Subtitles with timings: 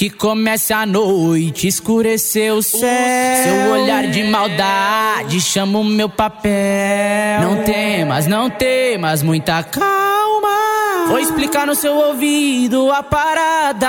[0.00, 2.80] Que comece a noite, escureceu o céu.
[2.80, 7.42] Seu olhar de maldade chama o meu papel.
[7.42, 11.06] Não temas, não temas, muita calma.
[11.06, 13.86] Vou explicar no seu ouvido a parada,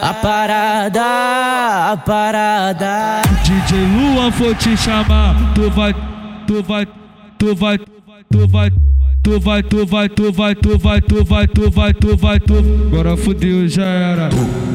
[0.00, 1.02] a parada,
[1.90, 3.22] a parada.
[3.42, 5.92] DJ Lua for te chamar, tu vai,
[6.46, 6.86] tu vai,
[7.36, 8.06] tu vai, tu vai.
[8.30, 8.70] Tu vai,
[9.26, 12.54] tu vai, tu vai, tu vai, tu vai, tu vai, tu vai, tu.
[12.86, 14.28] Agora fudeu, já era.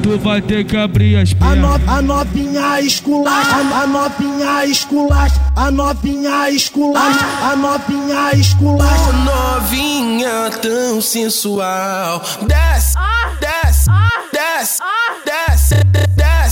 [0.03, 1.81] Tu vai ter que abrir as A, pernas.
[1.81, 9.13] no, a novinha esculacha, a, novinha esculacha, a novinha esculacha, a novinha esculacha.
[9.23, 12.21] novinha tão sensual.
[12.45, 12.97] Desce,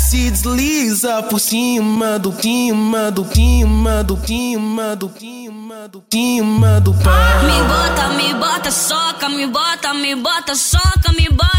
[0.09, 6.93] desce, desliza por cima do clima, do clima, do clima, do clima, do clima do
[6.93, 7.13] pau.
[7.43, 11.58] Me bota, me bota, soca, me bota, me bota, soca, me bota,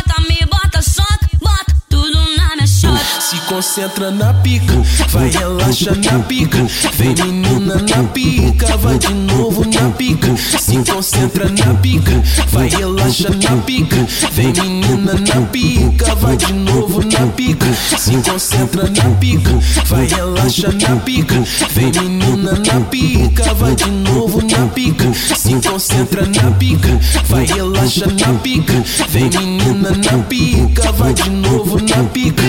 [3.60, 4.72] concentra na pica,
[5.10, 6.66] vai relaxa na pica.
[6.94, 10.34] Vem menina na pica, vai de novo na pica.
[10.58, 13.96] Se concentra na pica, vai relaxa na pica.
[14.32, 17.66] Vem menina na pica, vai de novo na pica.
[17.98, 19.50] Se concentra na pica,
[19.84, 21.34] vai relaxa na pica.
[21.74, 25.12] Vem menina na pica, vai de novo na pica.
[25.36, 28.82] Se concentra na pica, vai relaxa na pica.
[29.10, 32.42] Vem menina na pica, vai de novo na pica.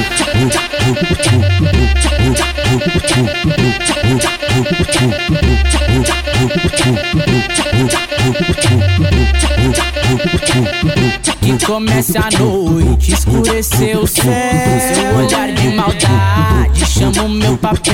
[11.41, 14.25] Que comece a noite, escureceu o céu.
[14.25, 17.93] Seu olhar de maldade chama o meu papel.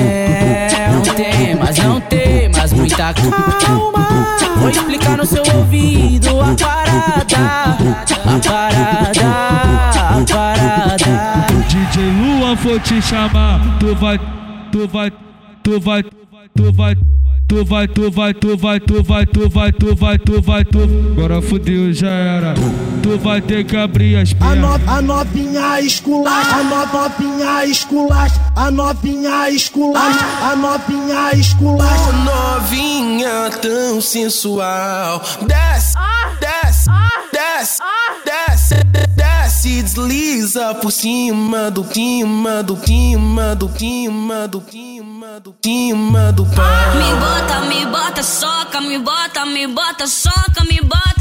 [0.93, 4.37] Não temas, não temas, muita calma.
[4.57, 9.46] Vou explicar no seu ouvido a parada, a parada.
[11.91, 14.19] DJ Lua for te chamar, tu vai,
[14.71, 15.11] tu vai,
[15.63, 16.03] tu vai,
[16.55, 16.95] tu vai.
[17.49, 20.79] Tu vai, tu vai, tu vai, tu vai, tu vai, tu vai, tu vai, tu
[21.13, 22.53] Agora fudeu, já era
[23.01, 29.49] Tu vai ter que abrir as pernas A novinha esculacha, a novinha esculacha A novinha
[29.49, 35.97] esculacha, a novinha esculacha Novinha tão sensual Desce
[40.47, 46.65] desliza por cima do clima, do clima, do clima, do clima, do clima do pau.
[46.95, 51.16] Me bota, me bota, soca, me bota, me bota, soca, me bota,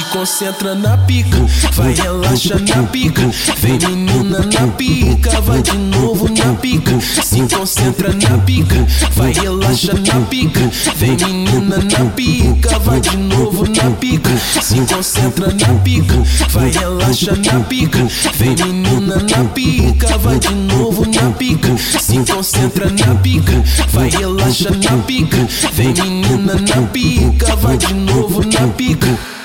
[0.00, 1.36] Se concentra na pica,
[1.74, 3.20] vai relaxa na pica.
[3.58, 6.98] Vem menina na pica, vai de novo na pica.
[7.22, 10.60] Se concentra na pica, vai relaxa na pica.
[10.96, 14.30] Vem menina na pica, vai de novo na pica.
[14.62, 16.14] Se concentra na pica,
[16.48, 17.98] vai relaxa na pica.
[18.36, 21.76] Vem menina na pica, vai de novo na pica.
[21.76, 23.62] Se concentra na pica,
[23.92, 25.46] vai relaxa na pica.
[25.74, 29.39] Vem menina na pica, vai de novo na pica.